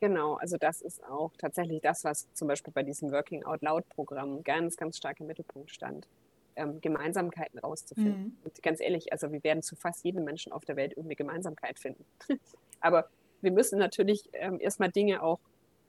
[0.00, 3.88] Genau, also das ist auch tatsächlich das, was zum Beispiel bei diesem Working Out Loud
[3.90, 6.08] Programm ganz, ganz stark im Mittelpunkt stand.
[6.56, 8.22] Ähm, Gemeinsamkeiten rauszufinden.
[8.22, 8.36] Mhm.
[8.44, 11.78] Und ganz ehrlich, also wir werden zu fast jedem Menschen auf der Welt irgendeine Gemeinsamkeit
[11.78, 12.04] finden.
[12.80, 13.08] Aber
[13.40, 15.38] wir müssen natürlich ähm, erstmal Dinge auch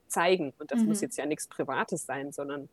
[0.08, 0.52] zeigen.
[0.58, 0.88] Und das mhm.
[0.88, 2.68] muss jetzt ja nichts Privates sein, sondern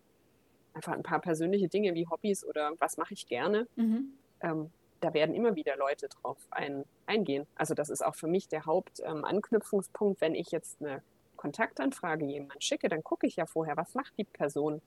[0.74, 3.68] einfach ein paar persönliche Dinge wie Hobbys oder was mache ich gerne.
[3.76, 4.14] Mhm.
[4.42, 7.48] Ähm, da werden immer wieder Leute drauf ein, eingehen.
[7.56, 11.02] Also das ist auch für mich der Hauptanknüpfungspunkt, ähm, wenn ich jetzt eine
[11.40, 14.82] Kontaktanfrage jemand schicke, dann gucke ich ja vorher, was macht die Person.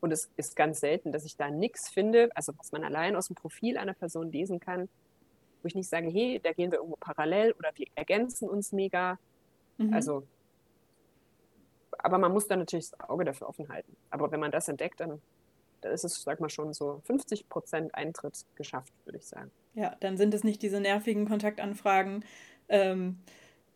[0.00, 3.26] Und es ist ganz selten, dass ich da nichts finde, also was man allein aus
[3.26, 4.88] dem Profil einer Person lesen kann,
[5.62, 9.18] wo ich nicht sage, hey, da gehen wir irgendwo parallel oder wir ergänzen uns mega.
[9.78, 9.92] Mhm.
[9.92, 10.24] Also,
[11.98, 13.96] aber man muss dann natürlich das Auge dafür offen halten.
[14.10, 15.20] Aber wenn man das entdeckt, dann,
[15.80, 19.50] dann ist es, sag mal, schon so 50 Prozent Eintritt geschafft, würde ich sagen.
[19.74, 22.24] Ja, dann sind es nicht diese nervigen Kontaktanfragen,
[22.68, 23.18] ähm,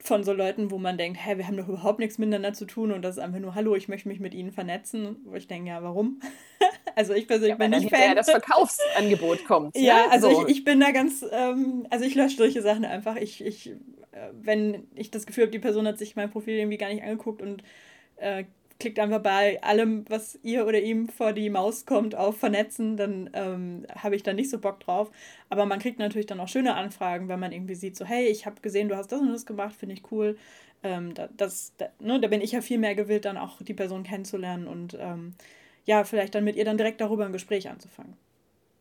[0.00, 2.92] von so Leuten, wo man denkt, hä, wir haben doch überhaupt nichts miteinander zu tun
[2.92, 5.16] und das ist einfach nur, hallo, ich möchte mich mit ihnen vernetzen.
[5.24, 6.20] Wo ich denke, ja, warum?
[6.94, 8.10] also ich persönlich ja, bin nicht Fan.
[8.10, 9.76] Ja, das Verkaufsangebot kommt.
[9.76, 10.10] ja, ne?
[10.12, 10.46] also so.
[10.46, 13.16] ich, ich bin da ganz, ähm, also ich lösche solche Sachen einfach.
[13.16, 13.70] Ich, ich,
[14.12, 17.02] äh, wenn ich das Gefühl habe, die Person hat sich mein Profil irgendwie gar nicht
[17.02, 17.64] angeguckt und
[18.16, 18.44] äh,
[18.78, 23.30] klickt einfach bei allem, was ihr oder ihm vor die Maus kommt, auf Vernetzen, dann
[23.32, 25.10] ähm, habe ich da nicht so Bock drauf.
[25.48, 28.46] Aber man kriegt natürlich dann auch schöne Anfragen, wenn man irgendwie sieht, so, hey, ich
[28.46, 30.36] habe gesehen, du hast das und das gemacht, finde ich cool.
[30.82, 33.74] Ähm, da, das, da, ne, da bin ich ja viel mehr gewillt, dann auch die
[33.74, 35.34] Person kennenzulernen und ähm,
[35.84, 38.16] ja, vielleicht dann mit ihr dann direkt darüber ein Gespräch anzufangen.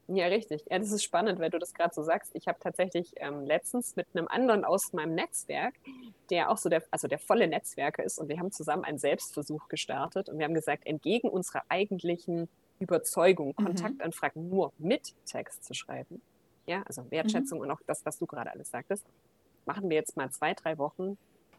[0.07, 0.63] Ja, richtig.
[0.69, 2.31] Ja, das ist spannend, wenn du das gerade so sagst.
[2.33, 5.73] Ich habe tatsächlich ähm, letztens mit einem anderen aus meinem Netzwerk,
[6.29, 9.67] der auch so der, also der volle Netzwerker ist, und wir haben zusammen einen Selbstversuch
[9.67, 12.47] gestartet und wir haben gesagt, entgegen unserer eigentlichen
[12.79, 13.65] Überzeugung, mhm.
[13.65, 16.21] Kontaktanfragen nur mit Text zu schreiben,
[16.67, 17.65] ja, also Wertschätzung mhm.
[17.65, 19.05] und auch das, was du gerade alles sagtest,
[19.65, 21.17] machen wir jetzt mal zwei, drei Wochen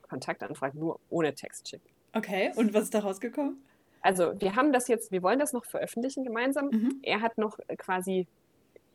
[0.09, 1.89] Kontaktanfragen nur ohne Text schicken.
[2.15, 3.63] Okay, und was ist da rausgekommen?
[4.01, 6.69] Also wir haben das jetzt, wir wollen das noch veröffentlichen gemeinsam.
[6.71, 7.01] Mhm.
[7.03, 8.27] Er hat noch quasi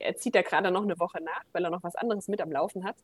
[0.03, 2.51] er zieht da gerade noch eine Woche nach, weil er noch was anderes mit am
[2.51, 2.95] Laufen hat.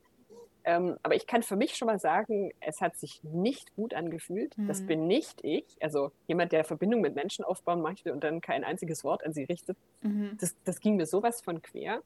[0.66, 4.58] Ähm, aber ich kann für mich schon mal sagen, es hat sich nicht gut angefühlt.
[4.58, 4.68] Mhm.
[4.68, 5.66] Das bin nicht ich.
[5.80, 9.44] Also jemand, der Verbindung mit Menschen aufbauen möchte und dann kein einziges Wort an sie
[9.44, 9.78] richtet.
[10.02, 10.38] Mhm.
[10.40, 12.02] Das, das ging mir sowas von quer.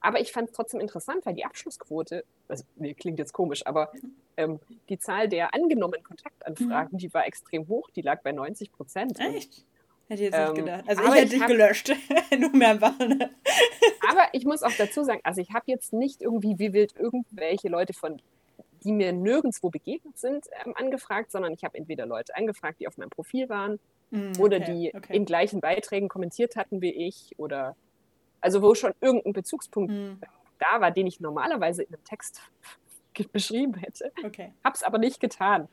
[0.00, 3.90] Aber ich fand es trotzdem interessant, weil die Abschlussquote, also nee, klingt jetzt komisch, aber
[4.36, 6.98] ähm, die Zahl der angenommenen Kontaktanfragen, mhm.
[6.98, 9.18] die war extrem hoch, die lag bei 90 Prozent.
[9.20, 9.64] Echt?
[10.08, 10.84] Hätte ich jetzt ähm, nicht gedacht.
[10.86, 11.92] Also ich hätte dich hab, gelöscht.
[12.38, 12.74] Nur mehr.
[12.74, 13.30] Ne?
[14.08, 17.68] aber ich muss auch dazu sagen, also ich habe jetzt nicht irgendwie wie wild irgendwelche
[17.68, 18.20] Leute von
[18.84, 22.96] die mir nirgendwo begegnet sind, ähm, angefragt, sondern ich habe entweder Leute angefragt, die auf
[22.98, 25.16] meinem Profil waren mm, oder die okay.
[25.16, 27.74] in gleichen Beiträgen kommentiert hatten wie ich oder
[28.40, 30.20] also wo schon irgendein Bezugspunkt mm.
[30.60, 32.40] da war, den ich normalerweise in einem Text
[33.32, 34.12] beschrieben hätte.
[34.24, 34.52] Okay.
[34.62, 35.68] Habe es aber nicht getan.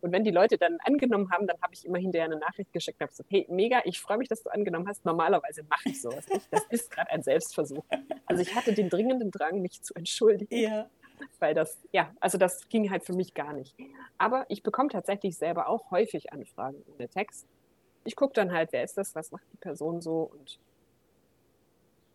[0.00, 3.00] Und wenn die Leute dann angenommen haben, dann habe ich immer hinterher eine Nachricht geschickt
[3.00, 5.04] und habe gesagt, hey, mega, ich freue mich, dass du angenommen hast.
[5.04, 6.46] Normalerweise mache ich sowas nicht.
[6.50, 7.84] Das ist gerade ein Selbstversuch.
[8.26, 10.54] Also ich hatte den dringenden Drang, mich zu entschuldigen.
[10.54, 10.90] Ja.
[11.38, 13.76] Weil das, ja, also das ging halt für mich gar nicht.
[14.18, 17.46] Aber ich bekomme tatsächlich selber auch häufig Anfragen ohne Text.
[18.04, 20.58] Ich gucke dann halt, wer ist das, was macht die Person so und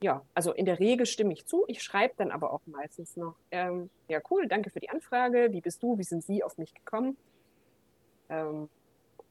[0.01, 1.65] ja, also in der Regel stimme ich zu.
[1.67, 5.49] Ich schreibe dann aber auch meistens noch, ähm, ja cool, danke für die Anfrage.
[5.51, 5.97] Wie bist du?
[5.97, 7.17] Wie sind Sie auf mich gekommen?
[8.29, 8.69] Ähm,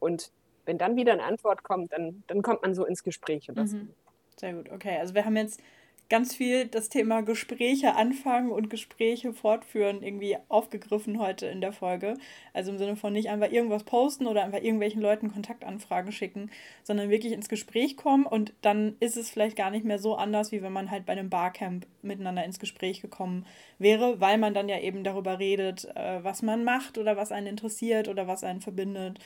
[0.00, 0.32] und
[0.64, 3.48] wenn dann wieder eine Antwort kommt, dann, dann kommt man so ins Gespräch.
[3.48, 3.94] Mhm.
[4.36, 4.98] Sehr gut, okay.
[4.98, 5.60] Also wir haben jetzt
[6.08, 12.14] ganz viel das Thema Gespräche anfangen und Gespräche fortführen irgendwie aufgegriffen heute in der Folge.
[12.52, 16.50] Also im Sinne von nicht einfach irgendwas posten oder einfach irgendwelchen Leuten Kontaktanfragen schicken,
[16.84, 20.52] sondern wirklich ins Gespräch kommen und dann ist es vielleicht gar nicht mehr so anders,
[20.52, 23.46] wie wenn man halt bei einem Barcamp miteinander ins Gespräch gekommen
[23.78, 27.46] wäre, weil man dann ja eben darüber redet, äh, was man macht oder was einen
[27.48, 29.18] interessiert oder was einen verbindet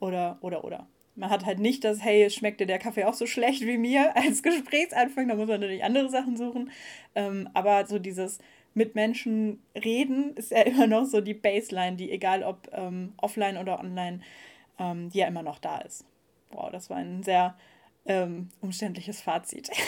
[0.00, 0.86] oder oder oder.
[1.16, 4.16] Man hat halt nicht das, hey, schmeckt dir der Kaffee auch so schlecht wie mir
[4.16, 6.70] als Gesprächsanfang, da muss man natürlich andere Sachen suchen.
[7.14, 8.38] Ähm, aber so dieses
[8.74, 13.56] mit Menschen reden ist ja immer noch so die Baseline, die egal ob ähm, offline
[13.56, 14.20] oder online,
[14.78, 16.04] ähm, die ja immer noch da ist.
[16.50, 17.56] Wow, das war ein sehr
[18.04, 19.70] ähm, umständliches Fazit.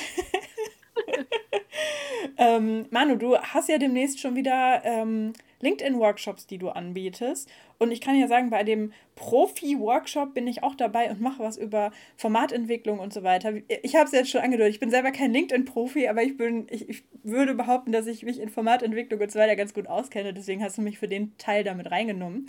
[2.39, 7.51] Ähm, Manu, du hast ja demnächst schon wieder ähm, LinkedIn-Workshops, die du anbietest.
[7.79, 11.57] Und ich kann ja sagen, bei dem Profi-Workshop bin ich auch dabei und mache was
[11.57, 13.53] über Formatentwicklung und so weiter.
[13.83, 16.89] Ich habe es jetzt schon angedeutet, ich bin selber kein LinkedIn-Profi, aber ich, bin, ich,
[16.89, 20.33] ich würde behaupten, dass ich mich in Formatentwicklung und so weiter ganz gut auskenne.
[20.33, 22.47] Deswegen hast du mich für den Teil damit reingenommen.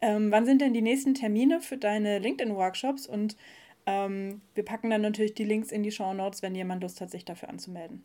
[0.00, 3.06] Ähm, wann sind denn die nächsten Termine für deine LinkedIn-Workshops?
[3.06, 3.36] Und
[3.86, 7.10] ähm, wir packen dann natürlich die Links in die Show Notes, wenn jemand Lust hat,
[7.10, 8.04] sich dafür anzumelden.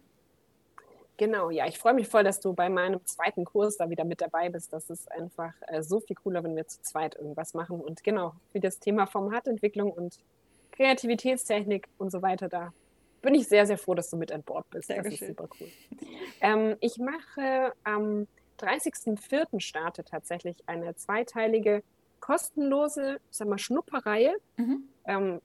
[1.21, 4.21] Genau, ja, ich freue mich voll, dass du bei meinem zweiten Kurs da wieder mit
[4.21, 4.73] dabei bist.
[4.73, 7.79] Das ist einfach äh, so viel cooler, wenn wir zu zweit irgendwas machen.
[7.79, 10.17] Und genau, wie das Thema Formatentwicklung und
[10.71, 12.73] Kreativitätstechnik und so weiter, da
[13.21, 14.87] bin ich sehr, sehr froh, dass du mit an Bord bist.
[14.87, 15.67] Sehr das ist super cool.
[16.41, 18.25] Ähm, ich mache am
[18.57, 19.59] 30.04.
[19.59, 21.83] starte tatsächlich eine zweiteilige
[22.19, 24.33] kostenlose, sag mal, Schnupperreihe.
[24.57, 24.89] Mhm.
[25.05, 25.41] Ähm,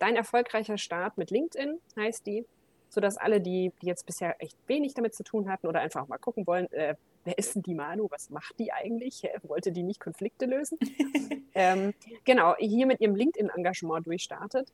[0.00, 2.46] Dein erfolgreicher Start mit LinkedIn heißt die
[2.90, 6.18] sodass alle, die, die jetzt bisher echt wenig damit zu tun hatten oder einfach mal
[6.18, 9.22] gucken wollen, äh, wer ist denn die Manu, was macht die eigentlich?
[9.42, 10.78] Wollte die nicht Konflikte lösen?
[11.54, 14.72] ähm, genau, hier mit ihrem LinkedIn-Engagement durchstartet.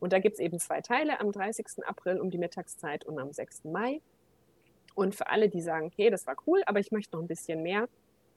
[0.00, 1.84] Und da gibt es eben zwei Teile, am 30.
[1.86, 3.64] April um die Mittagszeit und am 6.
[3.64, 4.00] Mai.
[4.94, 7.62] Und für alle, die sagen, hey, das war cool, aber ich möchte noch ein bisschen
[7.62, 7.88] mehr,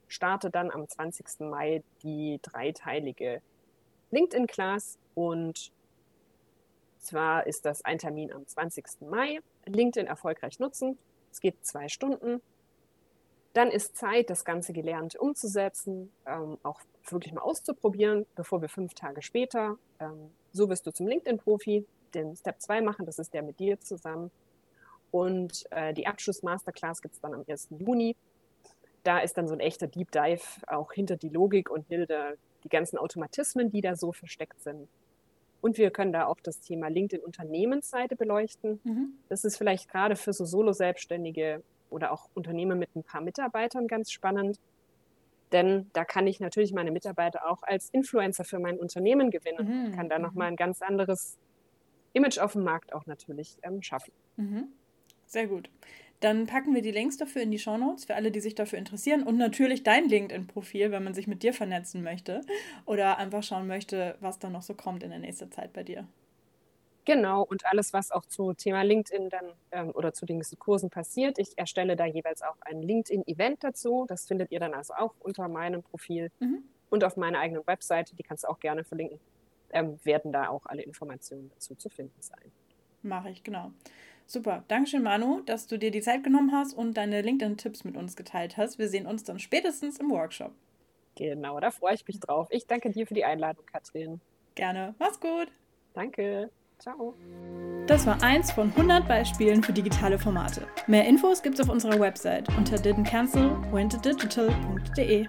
[0.07, 1.39] starte dann am 20.
[1.39, 3.41] Mai die dreiteilige
[4.11, 5.71] LinkedIn-Class und
[7.01, 9.01] zwar ist das ein Termin am 20.
[9.01, 9.39] Mai.
[9.65, 10.97] LinkedIn erfolgreich nutzen.
[11.31, 12.41] Es geht zwei Stunden.
[13.53, 18.93] Dann ist Zeit, das ganze Gelernte umzusetzen, ähm, auch wirklich mal auszuprobieren, bevor wir fünf
[18.93, 23.41] Tage später, ähm, so wirst du zum LinkedIn-Profi, den Step 2 machen, das ist der
[23.41, 24.31] mit dir zusammen.
[25.11, 27.69] Und äh, die Abschluss-Masterclass gibt es dann am 1.
[27.71, 28.15] Juni.
[29.03, 32.69] Da ist dann so ein echter Deep Dive auch hinter die Logik und hinter die
[32.69, 34.87] ganzen Automatismen, die da so versteckt sind.
[35.61, 38.79] Und wir können da auch das Thema LinkedIn-Unternehmensseite beleuchten.
[38.83, 39.13] Mhm.
[39.29, 44.11] Das ist vielleicht gerade für so Solo-Selbstständige oder auch Unternehmen mit ein paar Mitarbeitern ganz
[44.11, 44.59] spannend.
[45.51, 49.89] Denn da kann ich natürlich meine Mitarbeiter auch als Influencer für mein Unternehmen gewinnen.
[49.89, 49.91] Mhm.
[49.91, 50.53] Kann da nochmal mhm.
[50.53, 51.37] ein ganz anderes
[52.13, 54.13] Image auf dem Markt auch natürlich ähm, schaffen.
[54.37, 54.67] Mhm.
[55.27, 55.69] Sehr gut.
[56.21, 59.23] Dann packen wir die Links dafür in die Shownotes für alle, die sich dafür interessieren
[59.23, 62.41] und natürlich dein LinkedIn-Profil, wenn man sich mit dir vernetzen möchte
[62.85, 66.07] oder einfach schauen möchte, was da noch so kommt in der nächsten Zeit bei dir.
[67.05, 71.39] Genau, und alles, was auch zu Thema LinkedIn dann ähm, oder zu den Kursen passiert.
[71.39, 74.05] Ich erstelle da jeweils auch ein LinkedIn-Event dazu.
[74.07, 76.63] Das findet ihr dann also auch unter meinem Profil mhm.
[76.91, 79.19] und auf meiner eigenen Webseite, die kannst du auch gerne verlinken,
[79.71, 82.51] ähm, werden da auch alle Informationen dazu zu finden sein.
[83.01, 83.71] Mache ich, genau.
[84.31, 84.63] Super.
[84.69, 88.55] Dankeschön, Manu, dass du dir die Zeit genommen hast und deine LinkedIn-Tipps mit uns geteilt
[88.55, 88.79] hast.
[88.79, 90.53] Wir sehen uns dann spätestens im Workshop.
[91.17, 92.47] Genau, da freue ich mich drauf.
[92.49, 94.21] Ich danke dir für die Einladung, Katrin.
[94.55, 94.95] Gerne.
[94.99, 95.49] Mach's gut.
[95.93, 96.49] Danke.
[96.79, 97.13] Ciao.
[97.87, 100.65] Das war eins von 100 Beispielen für digitale Formate.
[100.87, 105.27] Mehr Infos gibt's auf unserer Website unter didn'tcancel.wentodigital.de.